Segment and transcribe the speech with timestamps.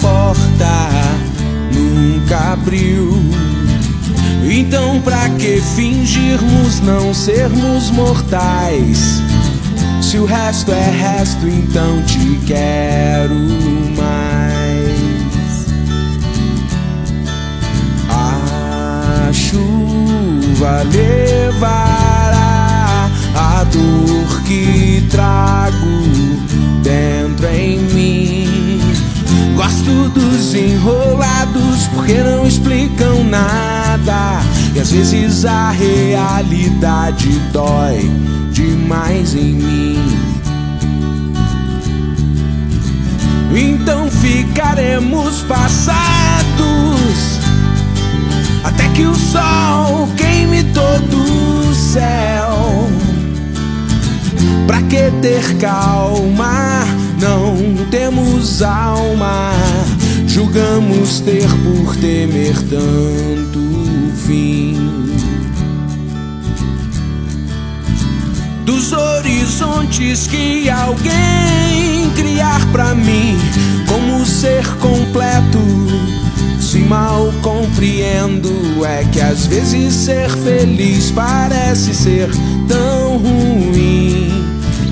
[0.00, 0.88] porta
[1.72, 3.22] nunca abriu.
[4.50, 9.22] Então, pra que fingirmos não sermos mortais?
[10.00, 13.34] Se o resto é resto, então te quero
[13.96, 15.66] mais.
[18.08, 22.17] A chuva levará
[29.88, 34.40] Gosto dos enrolados porque não explicam nada.
[34.74, 38.10] E às vezes a realidade dói
[38.52, 40.18] demais em mim.
[43.54, 45.98] Então ficaremos passados
[48.62, 52.90] até que o sol queime todo o céu.
[54.66, 56.84] Pra que ter calma?
[57.18, 59.57] Não temos alma.
[60.38, 63.58] Julgamos ter por temer tanto
[64.24, 64.76] fim.
[68.64, 73.36] dos horizontes que alguém criar para mim
[73.88, 75.58] como ser completo.
[76.60, 82.30] Se mal compreendo é que às vezes ser feliz parece ser
[82.68, 84.30] tão ruim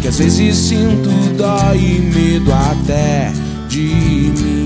[0.02, 3.32] que às vezes sinto dó e medo até
[3.68, 4.65] de mim.